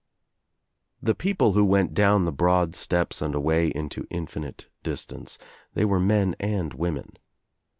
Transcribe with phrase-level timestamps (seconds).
[0.99, 5.37] The people who went down the broad steps and away into infinite distance—
[5.75, 7.13] they were men and women.